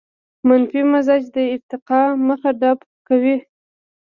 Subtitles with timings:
[0.47, 3.37] منفي مزاج د ارتقاء مخه ډب کوي.